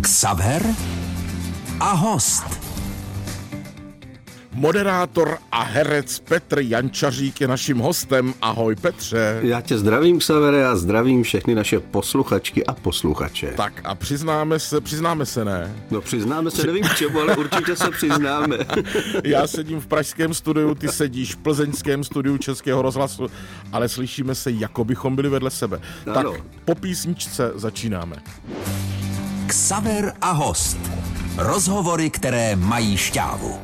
[0.00, 0.62] Xaver
[1.80, 2.44] a host.
[4.52, 8.34] Moderátor a herec Petr Jančařík je naším hostem.
[8.42, 9.40] Ahoj Petře.
[9.42, 13.52] Já tě zdravím, Xavere, a zdravím všechny naše posluchačky a posluchače.
[13.56, 15.74] Tak a přiznáme se, přiznáme se, ne?
[15.90, 18.58] No přiznáme se, nevím k čemu, ale určitě se přiznáme.
[19.24, 23.26] Já sedím v pražském studiu, ty sedíš v plzeňském studiu Českého rozhlasu,
[23.72, 25.80] ale slyšíme se, jako bychom byli vedle sebe.
[26.06, 26.32] Ano.
[26.32, 28.16] Tak po písničce začínáme.
[29.48, 30.78] Xaver a host.
[31.36, 33.58] Rozhovory, které mají šťávu.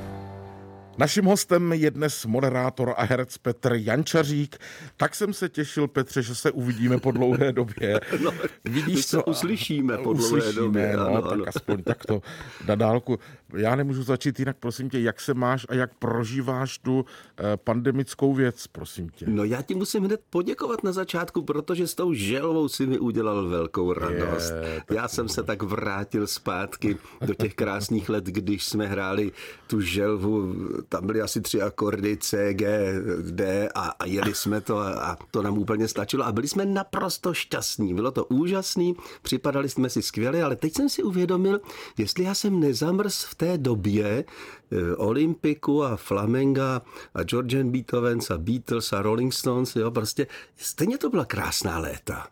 [0.98, 4.56] Naším hostem je dnes moderátor a herec Petr Jančařík.
[4.96, 8.00] Tak jsem se těšil, Petře, že se uvidíme po dlouhé době.
[8.24, 8.32] No,
[8.68, 11.44] my se uslyšíme po dlouhé uslyšíme, době, No, ano, tak ano.
[11.56, 12.22] aspoň takto
[12.66, 13.19] na dálku.
[13.56, 17.04] Já nemůžu začít jinak, prosím tě, jak se máš a jak prožíváš tu
[17.38, 19.27] eh, pandemickou věc, prosím tě.
[19.28, 23.48] No já ti musím hned poděkovat na začátku, protože s tou želvou si mi udělal
[23.48, 24.52] velkou radost.
[24.62, 26.96] Je, já jsem se tak vrátil zpátky
[27.27, 29.32] do těch krásných let, když jsme hráli
[29.66, 30.55] tu želvu,
[30.88, 32.94] tam byly asi tři akordy C, G,
[33.30, 36.66] D a, a jeli jsme to a, a to nám úplně stačilo a byli jsme
[36.66, 37.94] naprosto šťastní.
[37.94, 41.60] Bylo to úžasný, připadali jsme si skvěle, ale teď jsem si uvědomil,
[41.98, 44.25] jestli já jsem nezamrz v té době
[44.73, 46.83] eh, Olympiku a Flamenga
[47.14, 52.27] a Georgian Beethovens a Beatles a Rolling Stones, jo, prostě stejně to byla krásná léta.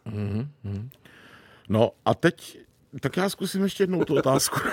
[1.68, 2.58] No a teď,
[3.00, 4.60] tak já zkusím ještě jednou tu otázku.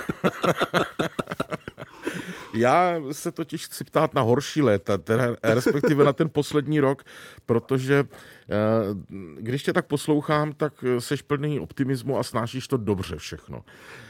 [2.53, 7.03] Já se totiž chci ptát na horší léta, teda respektive na ten poslední rok,
[7.45, 8.03] protože
[9.37, 13.63] když tě tak poslouchám, tak seš plný optimismu a snášíš to dobře všechno.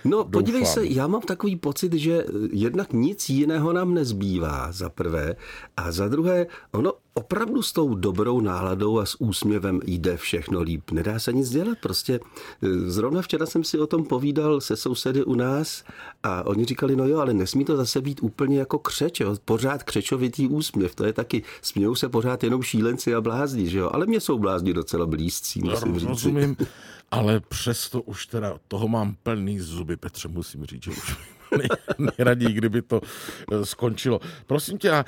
[0.05, 0.73] No, podívej Doufám.
[0.73, 5.35] se, já mám takový pocit, že jednak nic jiného nám nezbývá, za prvé,
[5.77, 10.91] a za druhé, ono opravdu s tou dobrou náladou a s úsměvem jde všechno líp.
[10.91, 15.23] Nedá se nic dělat, prostě eh, zrovna včera jsem si o tom povídal se sousedy
[15.23, 15.83] u nás
[16.23, 19.35] a oni říkali, no jo, ale nesmí to zase být úplně jako křeč, jo?
[19.45, 23.89] pořád křečovitý úsměv, to je taky, smějou se pořád jenom šílenci a blázni, že jo,
[23.93, 26.09] ale mě jsou blázni docela blízcí, musím říct.
[26.09, 26.57] Rozumím,
[27.11, 31.17] ale přesto už teda toho mám plný zuby, Petře, musím říct, že už
[31.57, 33.01] nej- nejraději, kdyby to
[33.51, 34.19] eh, skončilo.
[34.47, 35.05] Prosím tě, eh,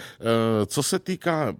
[0.65, 1.55] co se týká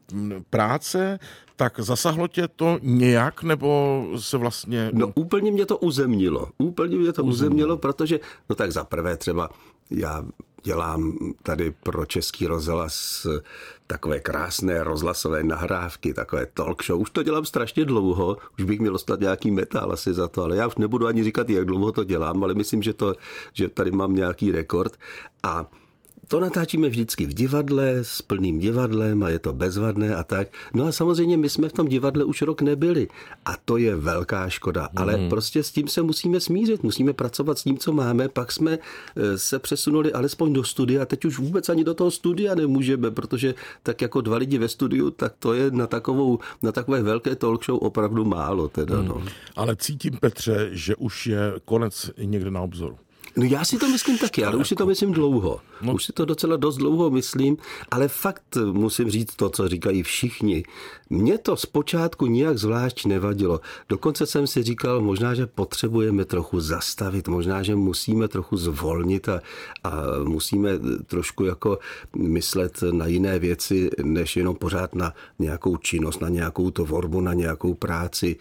[0.50, 1.20] práce,
[1.56, 4.90] tak zasahlo tě to nějak, nebo se vlastně...
[4.94, 6.48] No úplně mě to uzemnilo.
[6.58, 8.20] Úplně mě to uzemnilo, protože,
[8.50, 9.50] no tak za prvé třeba
[9.90, 10.26] já
[10.64, 13.28] dělám tady pro Český rozhlas
[13.92, 17.02] takové krásné rozhlasové nahrávky, takové talk show.
[17.02, 20.56] Už to dělám strašně dlouho, už bych měl dostat nějaký metal asi za to, ale
[20.56, 23.16] já už nebudu ani říkat, jak dlouho to dělám, ale myslím, že, to,
[23.54, 24.96] že tady mám nějaký rekord.
[25.44, 25.68] A
[26.32, 30.48] to natáčíme vždycky v divadle, s plným divadlem a je to bezvadné a tak.
[30.74, 33.08] No a samozřejmě my jsme v tom divadle už rok nebyli
[33.46, 37.64] a to je velká škoda, ale prostě s tím se musíme smířit, musíme pracovat s
[37.64, 41.84] tím, co máme, pak jsme eh, se přesunuli alespoň do studia, teď už vůbec ani
[41.84, 45.88] do toho studia nemůžeme, protože tak jako dva lidi ve studiu, tak to je na
[45.88, 49.24] takovou, na takové velké talk show opravdu málo teda, no.
[49.56, 52.98] Ale cítím, Petře, že už je konec někde na obzoru.
[53.36, 55.60] No já si to myslím taky, ale už si to myslím dlouho.
[55.82, 55.94] No.
[55.94, 57.58] Už si to docela dost dlouho myslím,
[57.92, 60.64] ale fakt musím říct to, co říkají všichni.
[61.10, 63.62] Mně to zpočátku nijak zvlášť nevadilo.
[63.90, 69.42] Dokonce jsem si říkal, možná, že potřebujeme trochu zastavit, možná, že musíme trochu zvolnit a,
[69.84, 69.92] a
[70.24, 70.70] musíme
[71.08, 71.80] trošku jako
[72.16, 77.74] myslet na jiné věci, než jenom pořád na nějakou činnost, na nějakou tvorbu, na nějakou
[77.74, 78.36] práci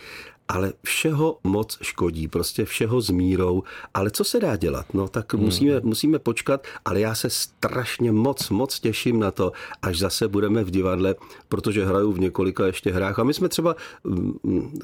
[0.50, 3.62] ale všeho moc škodí, prostě všeho s mírou.
[3.94, 4.94] Ale co se dá dělat?
[4.94, 5.42] No tak hmm.
[5.42, 9.52] musíme, musíme počkat, ale já se strašně moc, moc těším na to,
[9.82, 11.14] až zase budeme v divadle,
[11.48, 13.18] protože hraju v několika ještě hrách.
[13.18, 13.76] A my jsme třeba...
[14.04, 14.78] mm,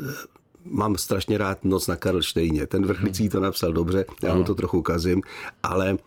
[0.71, 2.67] Mám strašně rád Noc na Karlštejně.
[2.67, 5.23] Ten vrchlicí to napsal dobře, já mu to trochu kazím,
[5.63, 5.99] ale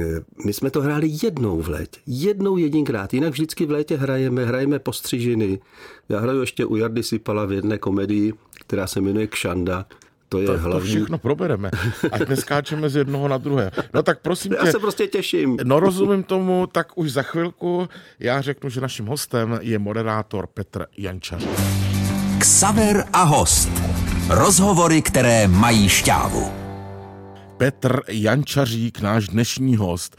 [0.00, 2.00] eh, my jsme to hráli jednou v létě.
[2.06, 3.14] Jednou jedinkrát.
[3.14, 5.60] Jinak vždycky v létě hrajeme, hrajeme postřižiny.
[6.08, 8.32] Já hraju ještě u Jardy Sipala v jedné komedii,
[8.68, 9.86] která se jmenuje Kšanda.
[10.28, 10.88] To je To, to hlavní...
[10.88, 11.70] všechno probereme.
[12.12, 13.70] Ať neskáčeme z jednoho na druhé.
[13.94, 15.56] No tak prosím Já tě, se prostě těším.
[15.64, 17.88] No rozumím tomu, tak už za chvilku
[18.20, 21.44] já řeknu, že naším hostem je moderátor Petr Jančař.
[22.38, 23.68] Xaver a host.
[24.28, 26.52] Rozhovory, které mají šťávu.
[27.56, 30.16] Petr Jančařík, náš dnešní host.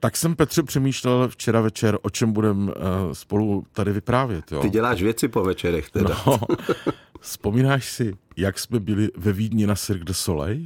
[0.00, 2.72] Tak jsem Petře přemýšlel včera večer, o čem budeme
[3.12, 4.52] spolu tady vyprávět.
[4.52, 4.60] Jo?
[4.60, 6.16] Ty děláš věci po večerech teda.
[6.26, 6.40] No,
[7.20, 10.60] vzpomínáš si, jak jsme byli ve Vídni na Cirque du Soleil?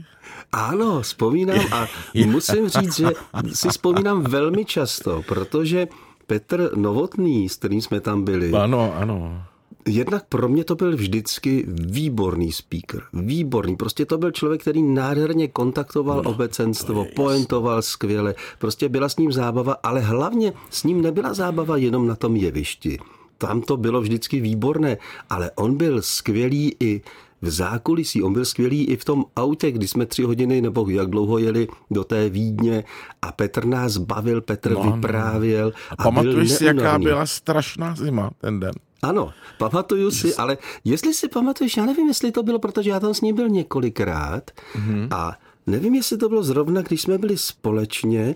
[0.52, 1.86] Ano, vzpomínám a
[2.26, 3.06] musím říct, že
[3.52, 5.88] si vzpomínám velmi často, protože
[6.26, 9.42] Petr Novotný, s kterým jsme tam byli, Ano, ano.
[9.86, 13.02] jednak pro mě to byl vždycky výborný speaker.
[13.12, 13.76] Výborný.
[13.76, 18.34] Prostě to byl člověk, který nádherně kontaktoval no, obecenstvo, pointoval skvěle.
[18.58, 22.98] Prostě byla s ním zábava, ale hlavně s ním nebyla zábava jenom na tom jevišti.
[23.46, 24.96] Tam to bylo vždycky výborné,
[25.31, 27.02] ale on byl skvělý i
[27.43, 28.23] v zákulisí.
[28.23, 31.69] On byl skvělý i v tom autě, kdy jsme tři hodiny nebo jak dlouho jeli
[31.91, 32.85] do té Vídně
[33.23, 35.73] a Petr nás bavil, Petr no, vyprávěl.
[35.91, 38.73] A, a pamatuješ si, jaká byla strašná zima ten den?
[39.02, 43.14] Ano, pamatuju si, ale jestli si pamatuješ, já nevím, jestli to bylo, protože já tam
[43.14, 45.08] s ním byl několikrát mm-hmm.
[45.11, 48.35] a nevím, jestli to bylo zrovna, když jsme byli společně,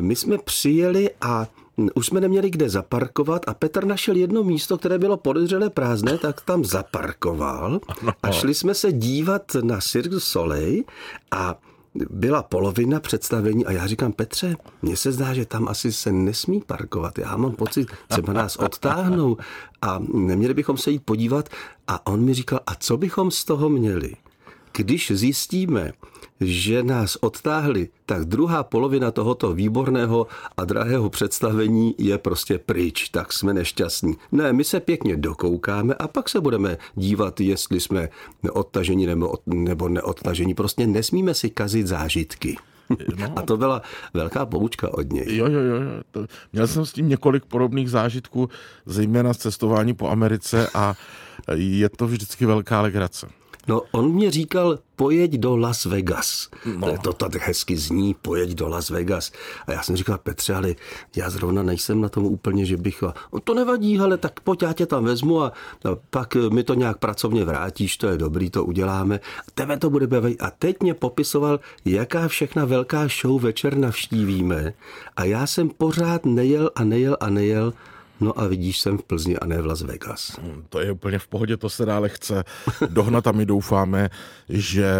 [0.00, 1.46] my jsme přijeli a
[1.94, 6.40] už jsme neměli kde zaparkovat a Petr našel jedno místo, které bylo podezřelé prázdné, tak
[6.40, 7.80] tam zaparkoval
[8.22, 10.82] a šli jsme se dívat na Cirque du Soleil
[11.30, 11.58] a
[12.10, 16.60] byla polovina představení a já říkám, Petře, mně se zdá, že tam asi se nesmí
[16.66, 17.18] parkovat.
[17.18, 19.36] Já mám pocit, třeba nás odtáhnou
[19.82, 21.48] a neměli bychom se jít podívat.
[21.88, 24.12] A on mi říkal, a co bychom z toho měli?
[24.72, 25.92] Když zjistíme,
[26.40, 33.32] že nás odtáhli, tak druhá polovina tohoto výborného a drahého představení je prostě pryč, tak
[33.32, 34.16] jsme nešťastní.
[34.32, 38.08] Ne, my se pěkně dokoukáme a pak se budeme dívat, jestli jsme
[38.52, 40.54] odtažení nebo, nebo neodtažení.
[40.54, 42.56] Prostě nesmíme si kazit zážitky.
[43.18, 43.32] No.
[43.36, 43.82] A to byla
[44.14, 45.36] velká poučka od něj.
[45.36, 45.80] Jo, jo, jo.
[46.10, 48.48] To, měl jsem s tím několik podobných zážitků,
[48.86, 50.94] zejména z cestování po Americe a
[51.54, 53.28] je to vždycky velká legrace.
[53.68, 56.48] No, on mě říkal, pojeď do Las Vegas.
[56.76, 56.98] No.
[56.98, 59.32] To tak hezky zní, pojeď do Las Vegas.
[59.66, 60.74] A já jsem říkal, Petře, ale
[61.16, 63.02] já zrovna nejsem na tom úplně, že bych...
[63.02, 65.46] No, to nevadí, ale tak pojď, já tě tam vezmu a,
[65.84, 69.20] a pak mi to nějak pracovně vrátíš, to je dobrý, to uděláme.
[69.54, 70.42] Tebe to bude bavit.
[70.42, 74.72] A teď mě popisoval, jaká všechna velká show večer navštívíme.
[75.16, 77.72] A já jsem pořád nejel a nejel a nejel
[78.20, 80.38] No a vidíš, jsem v Plzni a ne v Las Vegas.
[80.42, 82.44] Hmm, to je úplně v pohodě, to se dále chce
[82.88, 84.10] dohnat a my doufáme,
[84.48, 84.90] že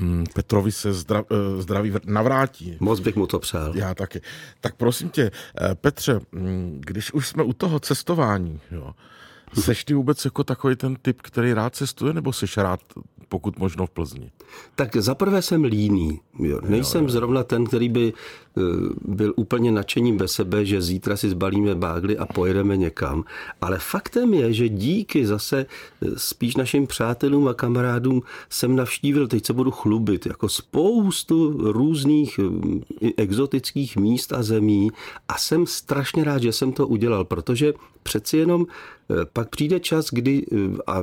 [0.00, 2.76] uh, Petrovi se zdra, uh, zdraví navrátí.
[2.80, 3.76] Moc bych mu to přál.
[3.76, 4.20] Já taky.
[4.60, 6.20] Tak prosím tě, uh, Petře,
[6.80, 8.92] když už jsme u toho cestování, jo,
[9.54, 12.80] Seš ty vůbec jako takový ten typ, který rád cestuje, nebo seš rád
[13.30, 14.30] pokud možno v Plzni?
[14.74, 16.20] Tak zaprvé jsem líný.
[16.38, 16.60] Jo.
[16.68, 17.12] Nejsem jo, jo.
[17.12, 18.60] zrovna ten, který by eh,
[19.04, 23.24] byl úplně nadšením bez sebe, že zítra si zbalíme bágly a pojedeme někam.
[23.60, 29.46] Ale faktem je, že díky zase eh, spíš našim přátelům a kamarádům jsem navštívil, teď
[29.46, 34.90] se budu chlubit, jako spoustu různých eh, exotických míst a zemí
[35.28, 37.72] a jsem strašně rád, že jsem to udělal, protože
[38.02, 38.66] přeci jenom
[39.32, 40.46] pak přijde čas, kdy,
[40.86, 41.02] a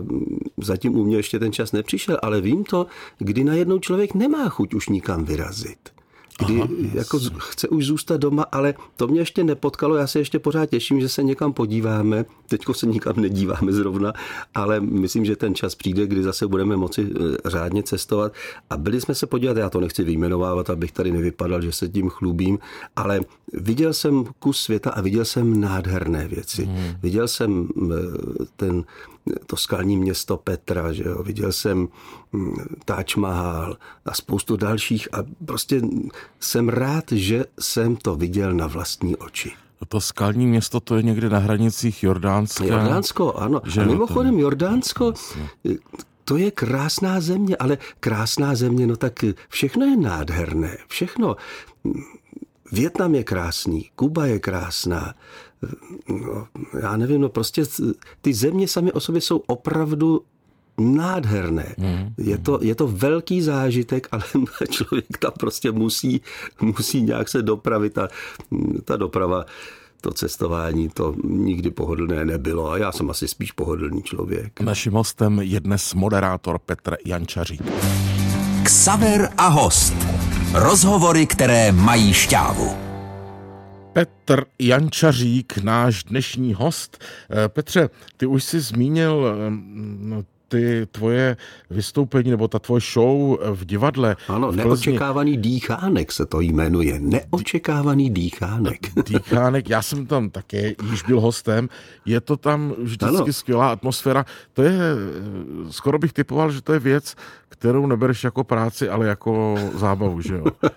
[0.57, 2.87] zatím u mě ještě ten čas nepřišel, ale vím to,
[3.17, 5.96] kdy najednou člověk nemá chuť už nikam vyrazit
[6.37, 9.95] kdy Aha, jako chce už zůstat doma, ale to mě ještě nepotkalo.
[9.95, 12.25] Já se ještě pořád těším, že se někam podíváme.
[12.47, 14.13] Teďko se nikam nedíváme zrovna,
[14.55, 18.33] ale myslím, že ten čas přijde, kdy zase budeme moci eh, řádně cestovat.
[18.69, 22.09] A byli jsme se podívat, já to nechci vyjmenovávat, abych tady nevypadal, že se tím
[22.09, 22.59] chlubím,
[22.95, 23.19] ale
[23.53, 26.63] viděl jsem kus světa a viděl jsem nádherné věci.
[26.65, 26.93] Hmm.
[27.01, 28.83] Viděl jsem eh, ten
[29.45, 31.23] to skalní město Petra, že jo?
[31.23, 31.87] viděl jsem
[32.33, 35.81] hm, Taj Mahal a spoustu dalších a prostě
[36.39, 39.51] jsem rád, že jsem to viděl na vlastní oči.
[39.87, 42.65] To skalní město, to je někde na hranicích Jordánska.
[42.65, 43.61] Jordánsko, ano.
[43.65, 45.13] Že a mimochodem Jordánsko,
[46.25, 50.77] to je krásná země, ale krásná země, no tak všechno je nádherné.
[50.87, 51.35] Všechno.
[52.71, 55.13] Větnam je krásný, Kuba je krásná, no,
[56.81, 57.63] já nevím, no prostě
[58.21, 60.21] ty země sami o sobě jsou opravdu
[60.77, 61.75] nádherné.
[61.77, 62.13] Mm.
[62.17, 64.23] Je, to, je to velký zážitek, ale
[64.69, 66.21] člověk tam prostě musí,
[66.61, 68.07] musí nějak se dopravit a
[68.85, 69.45] ta doprava
[70.01, 74.59] to cestování to nikdy pohodlné nebylo a já jsem asi spíš pohodlný člověk.
[74.59, 77.61] Naším hostem je dnes moderátor Petr Jančařík.
[78.63, 79.93] Ksaver a host.
[80.53, 82.86] Rozhovory, které mají šťávu.
[83.97, 86.97] Petr Jančařík, náš dnešní host.
[87.29, 91.37] Eh, Petře, ty už jsi zmínil eh, ty tvoje
[91.69, 94.15] vystoupení nebo ta tvoje show v divadle.
[94.27, 96.99] Ano, v neočekávaný dýchánek se to jmenuje.
[96.99, 98.79] Neočekávaný dýchánek.
[99.05, 101.69] Dýchánek, já jsem tam také již byl hostem.
[102.05, 103.33] Je to tam vždycky ano.
[103.33, 104.25] skvělá atmosféra.
[104.53, 104.79] To je,
[105.69, 107.15] skoro bych typoval, že to je věc,
[107.49, 110.45] kterou nebereš jako práci, ale jako zábavu, že jo?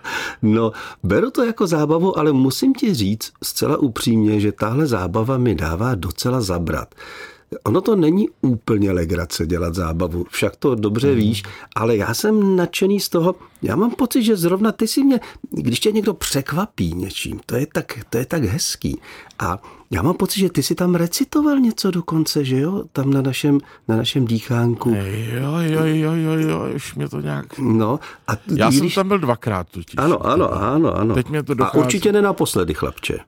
[0.43, 0.73] No,
[1.03, 5.95] beru to jako zábavu, ale musím ti říct zcela upřímně, že tahle zábava mi dává
[5.95, 6.95] docela zabrat.
[7.65, 11.17] Ono to není úplně legrace dělat zábavu, však to dobře mm.
[11.17, 11.43] víš,
[11.77, 15.81] ale já jsem nadšený z toho, já mám pocit, že zrovna ty si mě, když
[15.81, 19.01] tě někdo překvapí něčím, to je tak, to je tak hezký.
[19.39, 19.59] A
[19.93, 22.85] já mám pocit, že ty si tam recitoval něco dokonce, že jo?
[22.93, 24.91] Tam na našem, na našem dýchánku.
[24.91, 27.59] Jo, jo, jo, jo, jo, už mě to nějak...
[27.59, 28.01] No.
[28.29, 28.79] A já když...
[28.79, 29.95] jsem tam byl dvakrát totiž.
[29.97, 31.15] Ano, ano, ano, ano.
[31.15, 31.79] Teď mě to dochází.
[31.79, 33.19] A určitě ne naposledy, chlapče.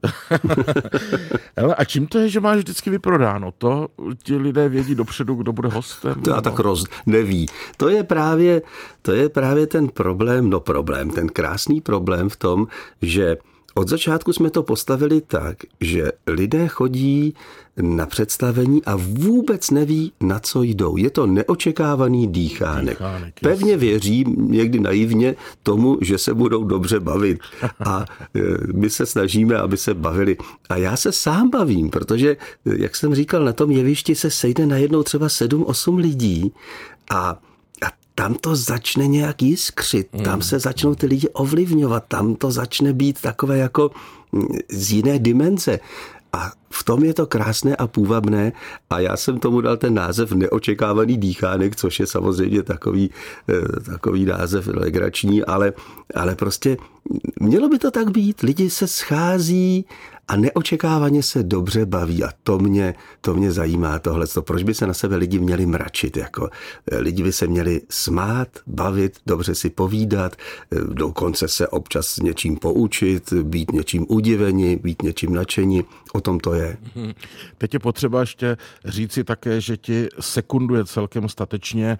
[1.57, 3.53] Hele, a čím to je, že máš vždycky vyprodáno?
[3.59, 3.89] To
[4.23, 6.15] ti lidé vědí dopředu, kdo bude hostem?
[6.15, 6.85] To já tak roz...
[7.07, 7.47] neví.
[7.77, 8.63] To je právě,
[9.03, 12.67] to je právě ten problém, no problém, ten krásný problém v tom,
[13.03, 13.37] že
[13.75, 17.35] od začátku jsme to postavili tak, že lidé chodí
[17.77, 20.97] na představení a vůbec neví, na co jdou.
[20.97, 22.99] Je to neočekávaný dýchánek.
[22.99, 27.39] dýchánek Pevně věří, někdy naivně, tomu, že se budou dobře bavit.
[27.87, 28.05] A
[28.37, 28.41] e,
[28.73, 30.37] my se snažíme, aby se bavili.
[30.69, 35.03] A já se sám bavím, protože, jak jsem říkal, na tom jevišti se sejde najednou
[35.03, 36.53] třeba 7-8 lidí
[37.11, 37.41] a
[38.15, 40.25] tam to začne nějak jiskřit, hmm.
[40.25, 43.91] tam se začnou ty lidi ovlivňovat, tam to začne být takové jako
[44.33, 45.81] mm, z jiné dimenze.
[46.33, 48.53] A v tom je to krásné a půvabné
[48.91, 53.11] a já jsem tomu dal ten název Neočekávaný dýchánek, což je samozřejmě takový,
[53.49, 55.73] eh, takový název legrační, ale,
[56.15, 56.77] ale prostě
[57.41, 58.41] mělo by to tak být.
[58.41, 59.85] Lidi se schází
[60.29, 64.27] a neočekávaně se dobře baví a to mě, to mě zajímá tohle.
[64.41, 66.17] Proč by se na sebe lidi měli mračit?
[66.17, 66.51] Jako,
[66.91, 72.57] eh, lidi by se měli smát, bavit, dobře si povídat, eh, dokonce se občas něčím
[72.57, 75.85] poučit, být něčím udiveni, být něčím nadšení.
[76.13, 76.77] O tom to je.
[77.59, 81.99] Teď je potřeba ještě říci také, že ti sekunduje celkem statečně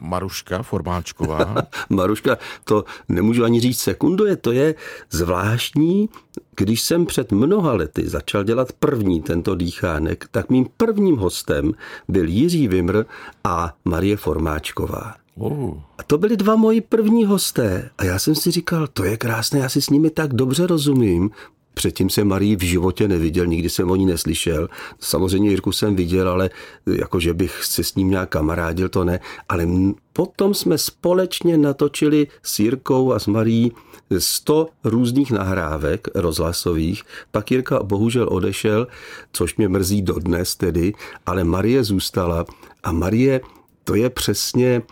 [0.00, 1.54] Maruška Formáčková.
[1.90, 4.74] Maruška, to nemůžu ani říct sekunduje, to je
[5.10, 6.08] zvláštní.
[6.56, 11.72] Když jsem před mnoha lety začal dělat první tento dýchánek, tak mým prvním hostem
[12.08, 13.04] byl Jiří Vimr
[13.44, 15.14] a Marie Formáčková.
[15.38, 15.74] Oh.
[15.98, 17.90] A to byli dva moji první hosté.
[17.98, 21.30] A já jsem si říkal, to je krásné, já si s nimi tak dobře rozumím,
[21.74, 24.68] Předtím jsem Marii v životě neviděl, nikdy jsem o ní neslyšel.
[25.00, 26.50] Samozřejmě Jirku jsem viděl, ale
[26.86, 29.20] jako, že bych se s ním nějak kamarádil, to ne.
[29.48, 29.66] Ale
[30.12, 33.72] potom jsme společně natočili s Jirkou a s Marí
[34.18, 37.02] 100 různých nahrávek rozhlasových.
[37.30, 38.86] Pak Jirka bohužel odešel,
[39.32, 40.92] což mě mrzí dodnes tedy,
[41.26, 42.44] ale Marie zůstala.
[42.82, 43.40] A Marie,
[43.84, 44.82] to je přesně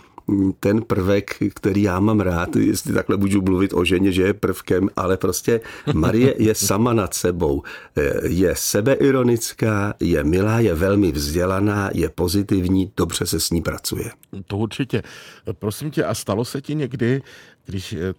[0.61, 4.89] ten prvek, který já mám rád, jestli takhle můžu mluvit o ženě, že je prvkem,
[4.97, 5.61] ale prostě
[5.95, 7.63] Marie je sama nad sebou.
[8.23, 14.11] Je sebeironická, je milá, je velmi vzdělaná, je pozitivní, dobře se s ní pracuje.
[14.47, 15.03] To určitě.
[15.53, 17.23] Prosím tě, a stalo se ti někdy,
[17.65, 18.15] když eh,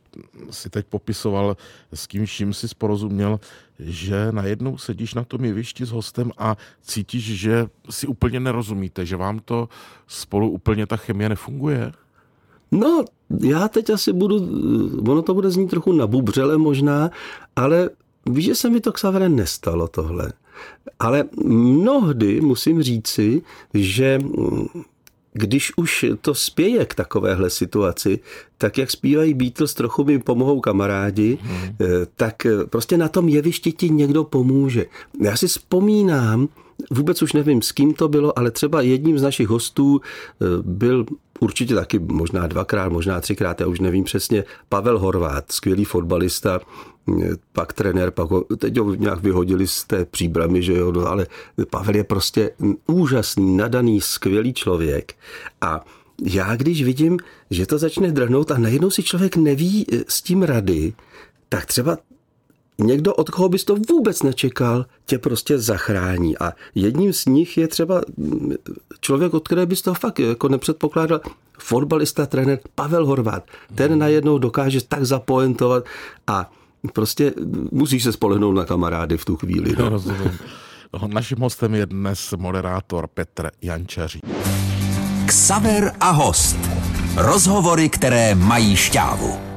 [0.49, 1.57] si teď popisoval,
[1.93, 3.39] s kým vším si sporozuměl,
[3.79, 9.15] že najednou sedíš na tom jevišti s hostem a cítíš, že si úplně nerozumíte, že
[9.15, 9.69] vám to
[10.07, 11.91] spolu úplně ta chemie nefunguje?
[12.73, 13.05] No,
[13.39, 14.35] já teď asi budu,
[15.11, 17.11] ono to bude znít trochu nabubřele možná,
[17.55, 17.89] ale
[18.29, 20.33] víš, že se mi to k nestalo tohle.
[20.99, 23.41] Ale mnohdy musím říci,
[23.73, 24.19] že
[25.33, 28.19] když už to spěje k takovéhle situaci,
[28.57, 31.75] tak jak zpívají Beatles, trochu mi pomohou kamarádi, hmm.
[32.15, 34.85] tak prostě na tom jevišti ti někdo pomůže.
[35.21, 36.49] Já si vzpomínám,
[36.91, 41.05] vůbec už nevím, s kým to bylo, ale třeba jedním z našich hostů eh, byl
[41.39, 46.59] určitě taky možná dvakrát, možná třikrát, já už nevím přesně, Pavel Horvát, skvělý fotbalista,
[47.53, 51.27] pak trenér, pak ho, teď ho nějak vyhodili z té příbramy, že jo, no, ale
[51.69, 52.51] Pavel je prostě
[52.87, 55.13] úžasný, nadaný, skvělý člověk.
[55.61, 55.85] A
[56.21, 60.43] já když vidím, že to začne drhnout a najednou si člověk neví eh, s tím
[60.43, 60.93] rady,
[61.49, 61.97] tak třeba
[62.77, 66.37] někdo, od koho bys to vůbec nečekal, tě prostě zachrání.
[66.37, 68.53] A jedním z nich je třeba mm,
[68.99, 71.21] člověk, od které bys to fakt jako nepředpokládal,
[71.59, 73.43] fotbalista, trenér Pavel Horvát.
[73.75, 75.85] Ten najednou dokáže tak zapoentovat
[76.27, 76.51] a
[76.93, 77.33] prostě
[77.71, 79.75] musíš se spolehnout na kamarády v tu chvíli.
[79.79, 79.89] No.
[79.89, 80.39] Rozumím.
[81.07, 84.19] Naším hostem je dnes moderátor Petr Jančaří.
[85.25, 86.57] Ksaver a host.
[87.17, 89.52] Rozhovory, které mají šťávu.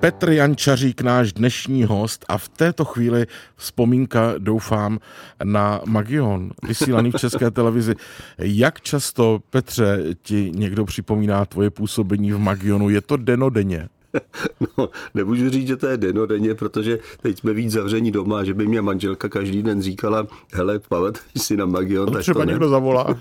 [0.00, 3.26] Petr Jančařík, náš dnešní host a v této chvíli
[3.56, 4.98] vzpomínka, doufám,
[5.44, 7.94] na Magion, vysílaný v České televizi.
[8.38, 12.88] Jak často, Petře, ti někdo připomíná tvoje působení v Magionu?
[12.88, 13.88] Je to denodenně?
[14.78, 18.66] No, nemůžu říct, že to je denodenně, protože teď jsme víc zavření doma, že by
[18.66, 22.12] mě manželka každý den říkala, hele, pamatuješ si na Magion.
[22.12, 23.20] No, třeba to někdo zavolá.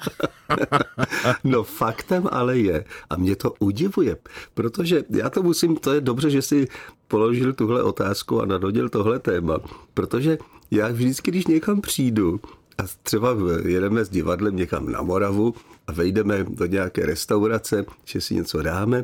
[1.43, 4.17] no faktem ale je, a mě to udivuje,
[4.53, 6.67] protože já to musím, to je dobře, že si
[7.07, 9.59] položil tuhle otázku a nadhodil tohle téma,
[9.93, 10.37] protože
[10.71, 12.39] já vždycky, když někam přijdu,
[12.77, 15.53] a třeba jedeme s divadlem někam na Moravu
[15.87, 19.03] a vejdeme do nějaké restaurace, že si něco dáme,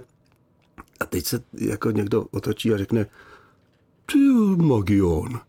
[1.00, 3.06] a teď se jako někdo otočí a řekne,
[4.06, 4.18] ty
[4.58, 5.40] Magion.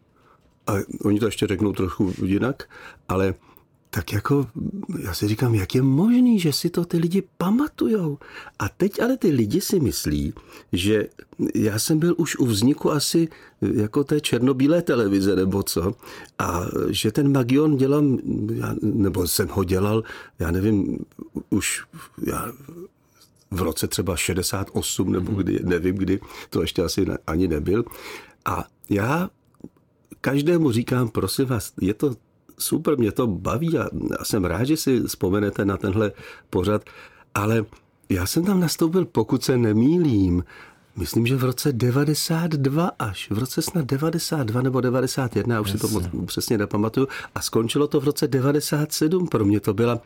[0.67, 0.73] A
[1.05, 2.69] oni to ještě řeknou trochu jinak,
[3.09, 3.35] ale
[3.91, 4.47] tak jako
[5.03, 8.19] já si říkám, jak je možný, že si to ty lidi pamatujou.
[8.59, 10.35] A teď ale ty lidi si myslí,
[10.73, 11.09] že
[11.55, 13.29] já jsem byl už u vzniku asi
[13.61, 15.95] jako té černobílé televize nebo co.
[16.39, 18.19] A že ten Magion dělám,
[18.83, 20.03] nebo jsem ho dělal,
[20.39, 20.99] já nevím,
[21.51, 21.85] už
[22.27, 22.53] já,
[23.51, 27.85] v roce třeba 68 nebo kdy, nevím kdy, to ještě asi ani nebyl.
[28.45, 29.31] A já
[30.21, 32.15] každému říkám, prosím vás, je to
[32.59, 33.89] super, mě to baví a
[34.23, 36.13] jsem rád, že si vzpomenete na tenhle
[36.51, 36.85] pořad,
[37.35, 37.65] ale
[38.09, 40.45] já jsem tam nastoupil, pokud se nemýlím,
[40.97, 45.79] myslím, že v roce 92 až, v roce snad 92 nebo 91, já už si
[45.79, 49.29] to moc přesně nepamatuju, a skončilo to v roce 97.
[49.29, 50.01] Pro mě to byla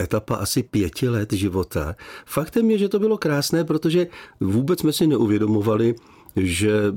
[0.00, 1.96] etapa asi pěti let života.
[2.26, 4.06] Faktem je, že to bylo krásné, protože
[4.40, 5.94] vůbec jsme si neuvědomovali,
[6.36, 6.92] že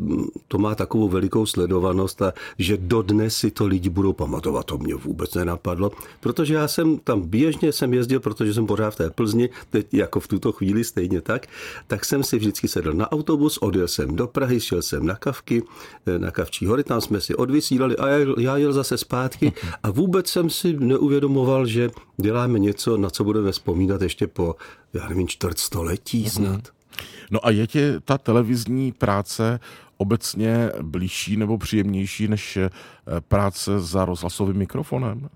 [0.48, 4.66] to má takovou velikou sledovanost a že dodnes si to lidi budou pamatovat.
[4.66, 8.96] To mě vůbec nenapadlo, protože já jsem tam běžně jsem jezdil, protože jsem pořád v
[8.96, 11.48] té Plzni, teď jako v tuto chvíli stejně tak,
[11.88, 15.64] tak jsem si vždycky sedl na autobus, odjel jsem do Prahy, šel jsem na Kavky,
[16.06, 19.54] eh, na Kavčí hory, tam jsme si odvysílali a já jel zase zpátky
[19.84, 24.56] a vůbec jsem si neuvědomoval, že děláme něco, na co budeme vzpomínat ještě po,
[24.94, 26.79] já nevím, čtvrtstoletí snad.
[27.32, 29.60] No a je tě ta televizní práce
[29.98, 32.70] obecně blížší nebo příjemnější než eh,
[33.28, 35.30] práce za rozhlasovým mikrofonem?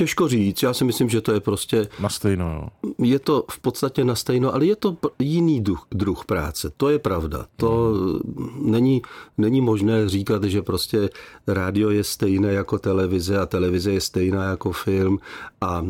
[0.00, 1.88] Těžko říct, já si myslím, že to je prostě...
[2.00, 2.92] Na stejno, jo.
[3.04, 6.98] Je to v podstatě na stejno, ale je to jiný druh, druh práce, to je
[6.98, 7.46] pravda.
[7.56, 8.70] To hmm.
[8.70, 9.02] není,
[9.38, 11.08] není možné říkat, že prostě
[11.46, 15.18] rádio je stejné jako televize a televize je stejná jako film
[15.60, 15.84] a,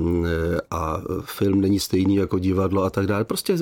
[0.70, 3.24] a film není stejný jako divadlo a tak dále.
[3.24, 3.56] Prostě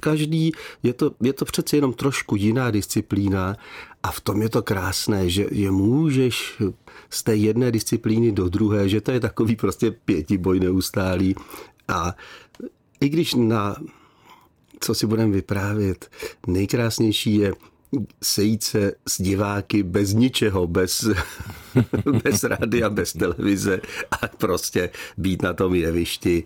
[0.00, 3.56] každý, je to, je to přece jenom trošku jiná disciplína
[4.04, 6.62] a v tom je to krásné, že je můžeš
[7.10, 11.34] z té jedné disciplíny do druhé, že to je takový prostě pětiboj neustálý.
[11.88, 12.14] A
[13.00, 13.76] i když na
[14.80, 16.10] co si budeme vyprávět,
[16.46, 17.52] nejkrásnější je
[18.22, 21.08] sejít se s diváky bez ničeho, bez,
[22.24, 26.44] bez rádia, bez televize a prostě být na tom jevišti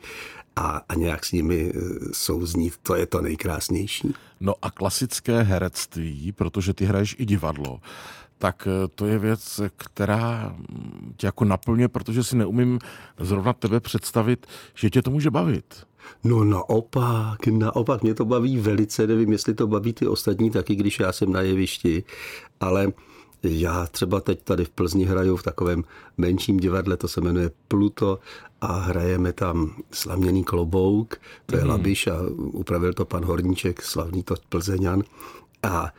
[0.59, 1.81] a, a nějak s nimi eh,
[2.13, 4.15] souznít, to je to nejkrásnější.
[4.41, 7.81] No a klasické herectví, protože ty hraješ i divadlo,
[8.39, 10.57] tak eh, to je věc, která
[11.17, 12.79] tě jako naplňuje, protože si neumím
[13.21, 15.75] zrovna tebe představit, že tě to může bavit.
[16.25, 21.01] No naopak, naopak, mě to baví velice, nevím, jestli to baví ty ostatní taky, když
[21.01, 22.05] já jsem na jevišti,
[22.61, 22.93] ale
[23.43, 25.85] já třeba teď tady v Plzni hraju v takovém
[26.17, 28.19] menším divadle, to se jmenuje Pluto
[28.61, 31.17] a hrajeme tam slaměný klobouk,
[31.47, 31.71] to je mm.
[31.71, 35.03] Labiš a upravil to pan Horníček, slavný to Plzeňan.
[35.63, 35.93] A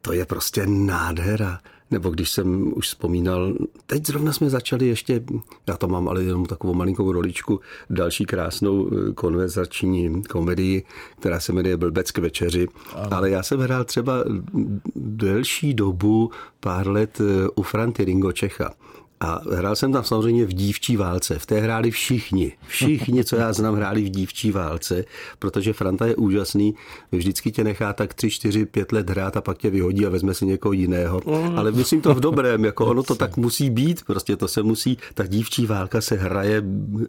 [0.00, 3.54] to je prostě nádhera nebo když jsem už vzpomínal,
[3.86, 5.22] teď zrovna jsme začali ještě,
[5.66, 10.82] já to mám ale jenom takovou malinkou roličku, další krásnou eh, konverzační komedii,
[11.20, 13.08] která se jmenuje Blbec k večeři, ano.
[13.16, 14.24] ale já jsem hrál třeba
[14.96, 18.74] delší dobu, pár let eh, u Franty Ringo Čecha.
[19.20, 21.38] A hrál jsem tam samozřejmě v dívčí válce.
[21.38, 22.52] V té hráli všichni.
[22.66, 25.04] Všichni, co já znám, hráli v dívčí válce,
[25.38, 26.74] protože Franta je úžasný.
[27.12, 30.34] Vždycky tě nechá tak tři, čtyři, pět let hrát a pak tě vyhodí a vezme
[30.34, 31.20] si někoho jiného.
[31.56, 34.98] Ale myslím to v dobrém, jako ono to tak musí být, prostě to se musí,
[35.14, 36.62] ta dívčí válka se hraje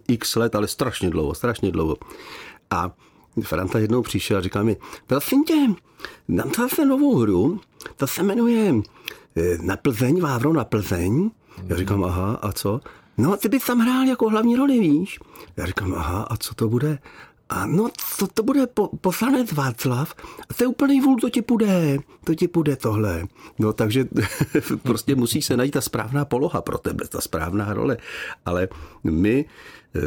[0.07, 1.97] x let, ale strašně dlouho, strašně dlouho.
[2.71, 2.91] A
[3.41, 5.53] Franta jednou přišel a říkal mi, prosím tě,
[6.29, 7.59] dám to novou hru,
[7.95, 8.73] ta se jmenuje
[9.35, 11.31] eh, Na Plzeň, Vávro na Plzeň,
[11.67, 12.81] já říkám, aha, a co?
[13.17, 15.19] No, ty bys tam hrál jako hlavní roli, víš?
[15.57, 16.99] Já říkám, aha, a co to bude?
[17.49, 17.89] A no,
[18.19, 20.15] to, to bude po, poslanec Václav.
[20.49, 23.23] A to je úplný vůl, to ti půjde, to ti půjde tohle.
[23.59, 24.05] No, takže
[24.83, 27.97] prostě musí se najít ta správná poloha pro tebe, ta správná role.
[28.45, 28.67] Ale
[29.03, 29.45] my
[29.95, 29.99] e,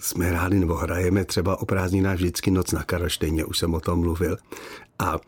[0.00, 4.00] jsme hráli nebo hrajeme třeba o prázdninách vždycky noc na Karlštejně, už jsem o tom
[4.00, 4.36] mluvil.
[4.98, 5.18] A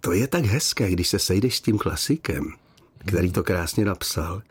[0.00, 2.52] to je tak hezké, když se sejdeš s tím klasikem,
[2.98, 4.42] který to krásně napsal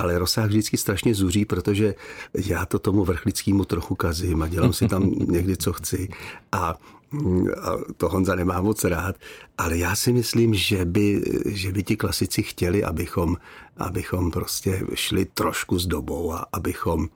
[0.00, 1.94] ale rozsah vždycky strašně zuří, protože
[2.34, 6.08] já to tomu vrchlickému trochu kazím a dělám si tam někdy, co chci.
[6.52, 6.76] A, a
[7.96, 9.16] to Honza nemá moc rád,
[9.58, 13.36] ale já si myslím, že by, že by ti klasici chtěli, abychom,
[13.76, 17.08] abychom prostě šli trošku s dobou a abychom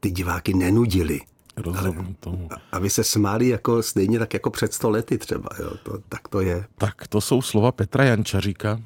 [0.00, 1.20] ty diváky nenudili.
[1.56, 2.48] Rozumím tomu.
[2.72, 5.48] Aby se smáli jako stejně tak jako před sto lety třeba.
[5.58, 5.70] Jo?
[5.82, 6.64] To, tak to je.
[6.78, 8.80] Tak to jsou slova Petra Jančaříka.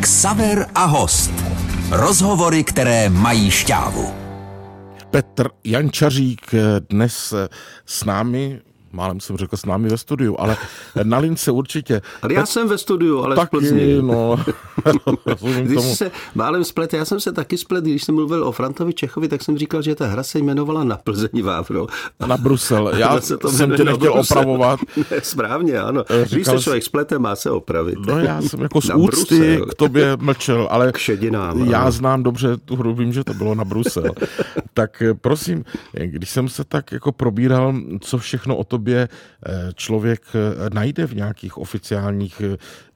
[0.00, 1.32] Ksaver a host.
[1.90, 4.14] Rozhovory, které mají šťávu.
[5.10, 6.50] Petr Jančařík
[6.90, 7.34] dnes
[7.86, 8.60] s námi
[8.96, 10.56] málem jsem řekl s námi ve studiu, ale
[11.02, 12.02] na lince určitě.
[12.22, 14.02] Ale já jsem ve studiu, ale taky, v Plzni.
[14.02, 14.36] no,
[15.62, 15.94] když tomu.
[15.94, 19.42] se málem splet, já jsem se taky splet, když jsem mluvil o Frantovi Čechovi, tak
[19.42, 21.86] jsem říkal, že ta hra se jmenovala na Plzeň Vávro.
[22.26, 22.88] Na Brusel.
[22.96, 24.38] Já se to jsem tě nechtěl Brusel.
[24.38, 24.80] opravovat.
[25.10, 26.04] Ne, správně, ano.
[26.08, 27.98] Říkal když se člověk splete, má se opravit.
[28.06, 29.66] No já jsem jako z úcty Brusel.
[29.66, 31.92] k tobě mlčel, ale k šedinám, já ano.
[31.92, 34.04] znám dobře tu hru, vím, že to bylo na Brusel.
[34.74, 35.64] tak eh, prosím,
[36.04, 39.08] když jsem se tak jako probíral, co všechno o tobě eh,
[39.74, 42.42] člověk eh, najde v nějakých oficiálních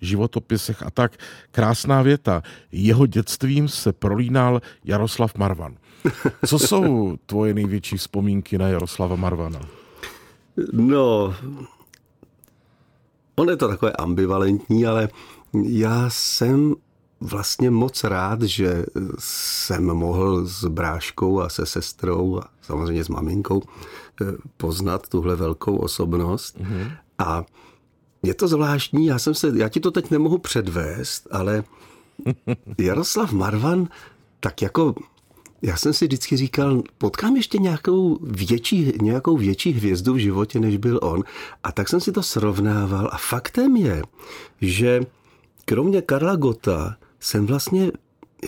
[0.01, 1.17] životopisech a tak,
[1.51, 2.43] krásná věta.
[2.73, 5.77] Jeho dětstvím se prolínal Jaroslav Marvan.
[6.47, 9.61] Co jsou tvoje největší vzpomínky na Jaroslava Marvana?
[10.73, 11.35] No,
[13.37, 15.09] on je to takové ambivalentní, ale
[15.63, 16.75] já jsem
[17.21, 18.85] vlastně moc rád, že
[19.19, 24.10] jsem mohl s bráškou a se sestrou a samozřejmě s maminkou eh,
[24.57, 26.59] poznat tuhle velkou osobnost.
[26.59, 26.93] Mm-hmm.
[27.19, 27.45] A
[28.23, 31.65] je to zvláštní, já jsem se, já ti to teď nemohu předvést, ale
[32.79, 33.89] Jaroslav Marvan,
[34.41, 34.95] tak jako
[35.63, 40.77] já jsem si vždycky říkal, potkám ještě nějakou větší, nějakou větší hvězdu v životě, než
[40.77, 41.25] byl on.
[41.65, 44.03] A tak jsem si to srovnával a faktem je,
[44.61, 45.01] že
[45.65, 47.93] kromě Karla Gota jsem vlastně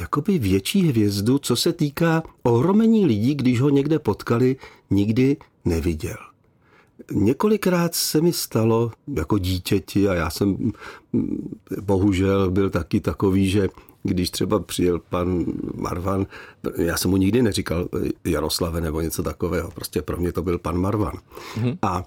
[0.00, 4.56] jakoby větší hvězdu, co se týká ohromení lidí, když ho někde potkali,
[4.90, 6.16] nikdy neviděl.
[7.11, 10.72] Několikrát se mi stalo jako dítěti a já jsem
[11.81, 13.68] bohužel byl taky takový, že
[14.03, 15.44] když třeba přijel pan
[15.75, 16.27] Marvan,
[16.77, 17.88] já jsem mu nikdy neříkal
[18.25, 21.14] Jaroslave nebo něco takového, prostě pro mě to byl pan Marvan.
[21.14, 21.79] Mm-hmm.
[21.83, 22.05] A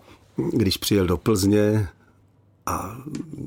[0.52, 1.88] když přijel do Plzně,
[2.66, 2.98] a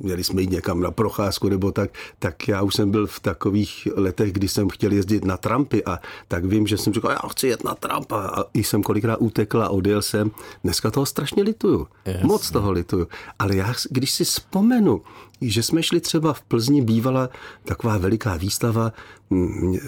[0.01, 3.89] měli jsme jít někam na procházku nebo tak, tak já už jsem byl v takových
[3.97, 7.47] letech, kdy jsem chtěl jezdit na trampy a tak vím, že jsem říkal, já chci
[7.47, 10.31] jet na trampa a i jsem kolikrát utekl a odjel jsem.
[10.65, 11.89] Dneska toho strašně lituju.
[12.07, 12.23] Yes.
[12.23, 13.09] Moc toho lituju.
[13.39, 15.03] Ale já, když si vzpomenu,
[15.41, 17.29] že jsme šli třeba v Plzni, bývala
[17.65, 18.93] taková veliká výstava,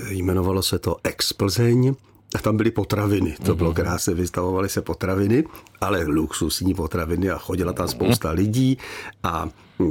[0.08, 1.94] jmenovalo se to Ex Plzeň,
[2.34, 3.76] a tam byly potraviny, to bylo mhm.
[3.76, 5.44] krásné, vystavovaly se potraviny,
[5.80, 8.78] ale luxusní potraviny a chodila tam spousta lidí
[9.22, 9.48] a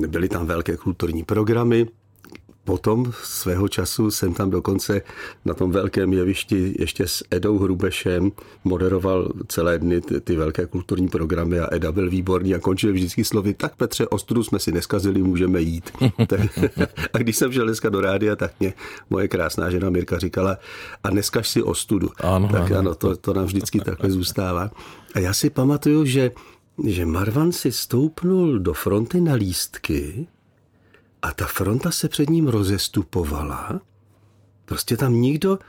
[0.08, 1.88] byly tam velké kulturní programy
[2.64, 5.02] potom svého času jsem tam dokonce
[5.46, 8.32] na tom velkém jevišti ještě s Edou Hrubešem
[8.64, 13.26] moderoval celé dny ty, ty velké kulturní programy a Eda byl výborný a končil vždycky
[13.26, 15.92] slovy, tak Petře, ostudu jsme si neskazili, můžeme jít.
[17.14, 18.74] a když jsem šel dneska do rádia, tak mě
[19.10, 20.58] moje krásná žena Mirka říkala,
[21.04, 22.10] a neskaž si ostudu.
[22.18, 24.72] Ano, tak ano, to, to nám vždycky takhle zůstává.
[25.14, 26.32] A já si pamatuju, že
[26.88, 30.28] že Marvan si stoupnul do fronty na lístky
[31.22, 33.82] a ta fronta se před ním rozestupovala.
[34.66, 35.60] Prostě tam nikdo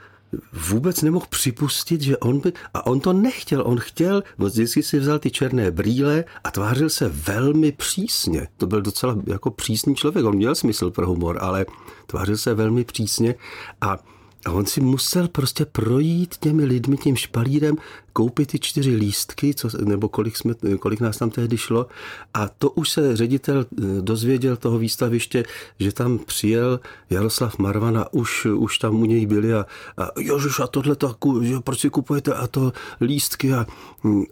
[0.69, 2.53] vůbec nemohl připustit, že on by...
[2.73, 6.89] A on to nechtěl, on chtěl, on vždycky si vzal ty černé brýle a tvářil
[6.89, 8.47] se velmi přísně.
[8.57, 11.65] To byl docela jako přísný člověk, on měl smysl pro humor, ale
[12.07, 13.35] tvářil se velmi přísně
[13.81, 13.97] a
[14.45, 17.75] a on si musel prostě projít těmi lidmi, tím špalírem,
[18.13, 21.87] koupit ty čtyři lístky, co, nebo kolik, jsme, kolik nás tam tehdy šlo.
[22.33, 25.43] A to už se ředitel eh, dozvěděl toho výstaviště,
[25.79, 29.65] že tam přijel Jaroslav Marvan a už, už tam u něj byli a,
[29.97, 31.15] a jožuš, a tohle to,
[31.63, 33.65] proč si kupujete a to lístky a,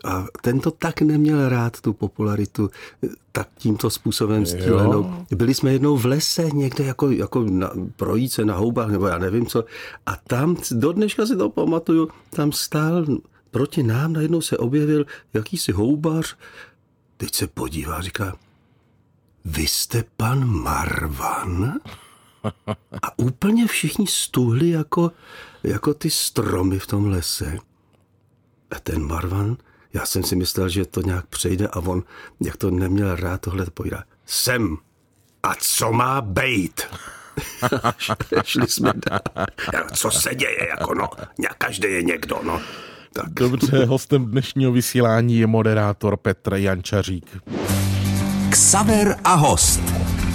[0.06, 2.70] a ten to tak neměl rád, tu popularitu,
[3.32, 5.26] tak tímto způsobem stílenou.
[5.36, 9.18] Byli jsme jednou v lese, někde jako, jako na, projít se na houbách, nebo já
[9.18, 9.64] nevím co,
[10.06, 13.06] a tam, do dneška si to pamatuju, tam stál
[13.52, 16.38] proti nám najednou se objevil jakýsi houbař,
[17.18, 18.36] teď se podívá, říká,
[19.46, 21.80] vy jste pan Marvan?
[23.02, 25.12] A úplně všichni stuhli jako,
[25.64, 27.58] jako ty stromy v tom lese.
[28.72, 29.58] A ten Marvan,
[29.94, 32.04] já jsem si myslel, že to nějak přejde a on,
[32.42, 34.04] jak to neměl rád, tohle povídá.
[34.26, 34.78] Jsem.
[35.44, 36.88] A co má bejt?
[38.44, 39.20] Šli jsme dál.
[39.96, 41.10] Co se děje, jako no,
[41.58, 42.62] každý je někdo, no.
[43.14, 43.34] Tak.
[43.34, 47.38] Dobře, hostem dnešního vysílání je moderátor Petr Jančařík.
[48.50, 49.82] Ksaver a host.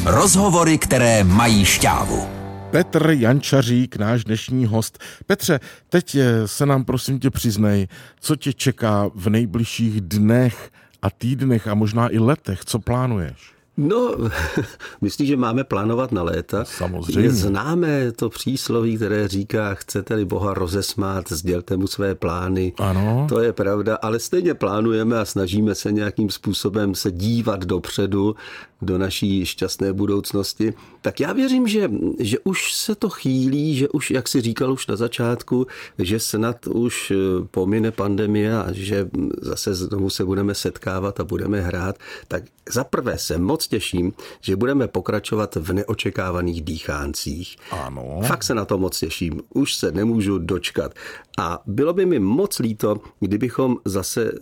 [0.05, 2.29] Rozhovory, které mají šťávu.
[2.71, 4.99] Petr Jančařík, náš dnešní host.
[5.27, 7.89] Petře, teď se nám prosím tě přiznej,
[8.21, 10.71] co tě čeká v nejbližších dnech
[11.03, 13.54] a týdnech a možná i letech, co plánuješ?
[13.77, 14.15] No,
[15.01, 16.65] myslíš, že máme plánovat na léta?
[16.65, 17.31] Samozřejmě.
[17.31, 22.73] Známe to přísloví, které říká, chcete-li Boha rozesmát, sdělte mu své plány.
[22.79, 23.27] Ano.
[23.29, 28.37] To je pravda, ale stejně plánujeme a snažíme se nějakým způsobem se dívat dopředu
[28.83, 30.75] do naší šťastné budoucnosti.
[31.01, 34.87] Tak já věřím, že, že už se to chýlí, že už, jak si říkal už
[34.87, 35.67] na začátku,
[35.99, 37.13] že snad už
[37.51, 39.09] pomine pandemie a že
[39.41, 41.97] zase znovu se budeme setkávat a budeme hrát.
[42.29, 47.57] Tak za prvé se moc těším, že budeme pokračovat v neočekávaných dýcháncích.
[47.71, 48.21] Ano.
[48.27, 49.41] Fakt se na to moc těším.
[49.55, 50.95] Už se nemůžu dočkat.
[51.39, 54.33] A bylo by mi moc líto, kdybychom zase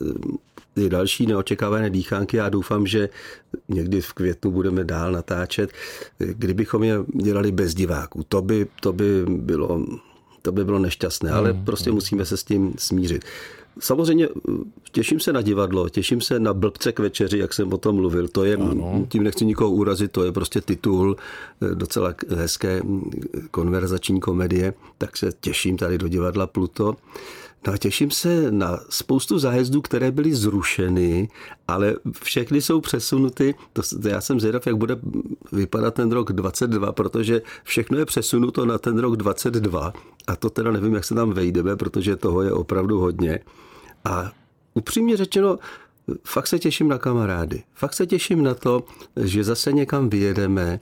[0.74, 2.36] ty další neočekávané dýchánky.
[2.36, 3.08] Já doufám, že
[3.68, 5.72] někdy v květnu budeme dál natáčet,
[6.18, 8.22] kdybychom je dělali bez diváků.
[8.28, 9.86] To by, to by bylo
[10.42, 11.94] to by bylo nešťastné, ale mm, prostě mm.
[11.94, 13.24] musíme se s tím smířit.
[13.78, 14.28] Samozřejmě
[14.92, 18.28] těším se na divadlo, těším se na blbce k večeři, jak jsem o tom mluvil.
[18.28, 19.06] To je, ano.
[19.08, 21.16] tím nechci nikoho urazit, to je prostě titul
[21.62, 23.10] eh, docela hezké mm,
[23.50, 26.96] konverzační komedie, tak se těším tady do divadla Pluto.
[27.66, 31.28] No a těším se na spoustu zájezdů, které byly zrušeny,
[31.68, 33.54] ale všechny jsou přesunuty.
[33.72, 34.96] To, to já jsem zvědav, jak bude
[35.52, 39.92] vypadat ten rok 22, protože všechno je přesunuto na ten rok 22
[40.26, 43.40] a to teda nevím, jak se tam vejdeme, protože toho je opravdu hodně.
[44.04, 44.32] A
[44.74, 45.58] upřímně řečeno,
[46.24, 47.62] fakt se těším na kamarády.
[47.74, 48.84] Fakt se těším na to,
[49.16, 50.80] že zase někam vyjedeme,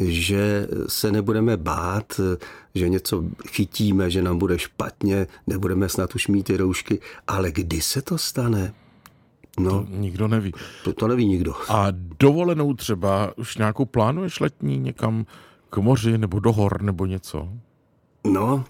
[0.00, 2.20] že se nebudeme bát,
[2.74, 7.80] že něco chytíme, že nám bude špatně, nebudeme snad už mít ty roušky, ale kdy
[7.80, 8.74] se to stane?
[9.60, 10.52] No, to nikdo neví.
[10.84, 11.54] To, to neví nikdo.
[11.68, 11.86] A
[12.20, 15.26] dovolenou třeba už nějakou plánuješ letní někam
[15.70, 17.48] k moři nebo do hor nebo něco?
[18.24, 18.64] No,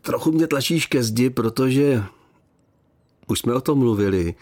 [0.00, 2.04] trochu mě tlačíš ke zdi, protože
[3.26, 4.34] už jsme o tom mluvili.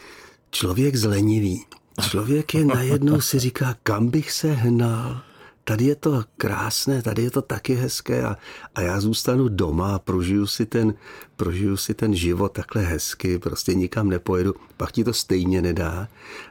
[0.50, 1.64] Člověk zlenivý.
[2.00, 5.22] Člověk je najednou si říká, kam bych se hnal
[5.70, 8.36] tady je to krásné, tady je to taky hezké a,
[8.74, 10.94] a já zůstanu doma a prožiju si, ten,
[11.36, 16.08] prožiju si ten život takhle hezky, prostě nikam nepojedu, pak ti to stejně nedá.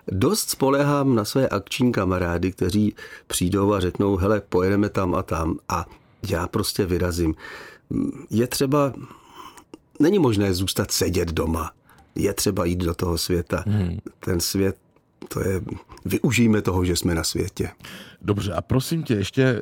[0.07, 2.95] Dost spolehám na své akční kamarády, kteří
[3.27, 5.85] přijdou a řeknou, hele, pojedeme tam a tam a
[6.29, 7.35] já prostě vyrazím.
[8.29, 8.93] Je třeba,
[9.99, 11.71] není možné zůstat sedět doma,
[12.15, 13.63] je třeba jít do toho světa.
[13.67, 13.97] Hmm.
[14.19, 14.77] Ten svět,
[15.27, 15.61] to je,
[16.05, 17.69] využijeme toho, že jsme na světě.
[18.21, 19.61] Dobře, a prosím tě, ještě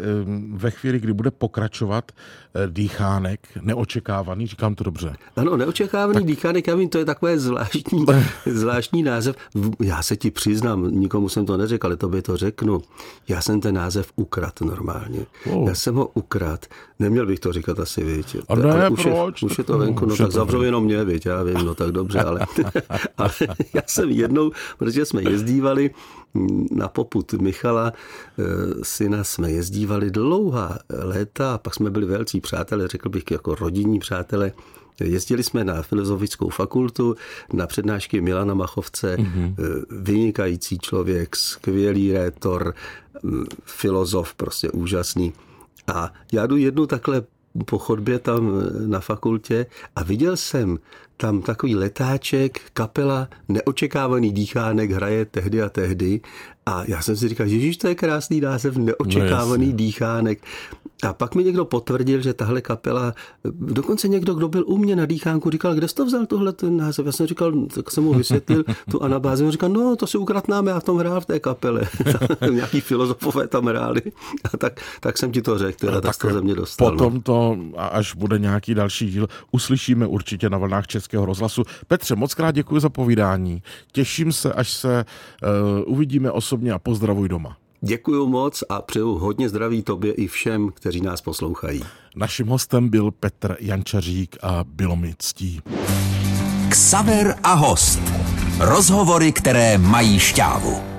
[0.52, 5.16] ve chvíli, kdy bude pokračovat eh, dýchánek, neočekávaný, říkám to dobře.
[5.36, 6.26] Ano, neočekávaný tak...
[6.26, 8.06] dýchánek, já vím, to je takové zvláštní,
[8.46, 9.36] zvláštní název.
[9.80, 12.82] Já se ti přiznám, nikomu jsem to neřekl, ale tobě to řeknu.
[13.28, 15.26] Já jsem ten název ukrat normálně.
[15.52, 15.68] Oh.
[15.68, 16.66] Já jsem ho ukrat.
[17.00, 18.36] Neměl bych to říkat asi, víc.
[18.50, 19.42] A ne, ale už proč?
[19.42, 21.92] Je, už je to venku, no tak zavřou jenom mě, víc, já vím, no tak
[21.92, 22.40] dobře, ale,
[23.18, 23.32] ale
[23.74, 25.92] já jsem jednou, protože jsme jezdívali
[26.72, 28.44] na poput Michala, eh,
[28.84, 34.00] syna, jsme jezdívali dlouhá léta a pak jsme byli velcí přátelé, řekl bych jako rodinní
[34.00, 34.52] přátelé.
[35.04, 37.16] Jezdili jsme na filozofickou fakultu,
[37.54, 39.56] na přednášky Milana Machovce, mm-hmm.
[39.90, 42.74] vynikající člověk, skvělý rétor,
[43.24, 45.34] mm, filozof, prostě úžasný.
[45.88, 47.24] A já jdu jednu takhle
[47.66, 49.66] po chodbě tam eh, na fakultě
[49.96, 50.80] a viděl jsem
[51.18, 56.22] tam takový letáček, kapela, neočekávaný dýchánek hraje tehdy a tehdy.
[56.66, 60.40] A já jsem si říkal, že to je krásný název, neočekávaný no dýchánek.
[61.04, 63.14] A pak mi někdo potvrdil, že tahle kapela,
[63.52, 66.78] dokonce někdo, kdo byl u mě na dýchánku, říkal, kde jsi to vzal tohle ten
[66.78, 67.06] název?
[67.06, 69.46] Já jsem říkal, tak jsem mu vysvětlil tu anabázi.
[69.46, 71.82] On říkal, no to si ukradnáme, já v tom hrál v té kapele.
[72.52, 74.02] Nějaký filozofové tam hráli.
[74.54, 76.92] A tak, tak jsem ti to řekl, teda, tak, tak to ze mě dostal.
[76.92, 81.64] Potom to, až bude nějaký další díl, uslyšíme určitě na vlnách Českého rozhlasu.
[81.88, 83.62] Petře, moc krát děkuji za povídání.
[83.92, 85.06] Těším se, až se
[85.86, 87.58] uh, uvidíme osobně a pozdravuj doma.
[87.82, 91.84] Děkuji moc a přeju hodně zdraví tobě i všem, kteří nás poslouchají.
[92.16, 95.62] Naším hostem byl Petr Jančařík a bylo mi ctí.
[96.70, 98.00] Ksaver a host.
[98.60, 100.97] Rozhovory, které mají šťávu.